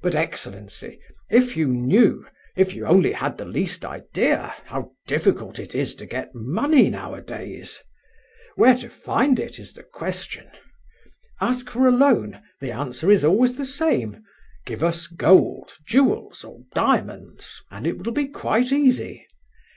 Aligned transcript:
But, 0.00 0.14
excellency, 0.14 1.00
if 1.28 1.56
you 1.56 1.66
knew, 1.66 2.24
if 2.54 2.72
you 2.72 2.86
only 2.86 3.10
had 3.10 3.36
the 3.36 3.44
least 3.44 3.84
idea, 3.84 4.54
how 4.66 4.92
difficult 5.08 5.58
it 5.58 5.74
is 5.74 5.96
to 5.96 6.06
get 6.06 6.32
money 6.36 6.88
nowadays! 6.88 7.82
Where 8.54 8.76
to 8.76 8.88
find 8.88 9.40
it 9.40 9.58
is 9.58 9.72
the 9.72 9.82
question. 9.82 10.46
Ask 11.40 11.68
for 11.68 11.88
a 11.88 11.90
loan, 11.90 12.40
the 12.60 12.70
answer 12.70 13.10
is 13.10 13.24
always 13.24 13.56
the 13.56 13.64
same: 13.64 14.22
'Give 14.66 14.84
us 14.84 15.08
gold, 15.08 15.72
jewels, 15.84 16.44
or 16.44 16.60
diamonds, 16.72 17.60
and 17.68 17.88
it 17.88 17.98
will 17.98 18.12
be 18.12 18.28
quite 18.28 18.70
easy. 18.70 19.26